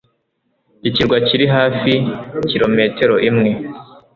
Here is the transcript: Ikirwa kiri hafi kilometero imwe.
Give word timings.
Ikirwa 0.87 1.17
kiri 1.27 1.45
hafi 1.55 1.91
kilometero 2.49 3.15
imwe. 3.29 3.51